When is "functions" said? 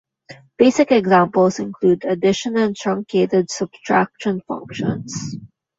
4.47-5.35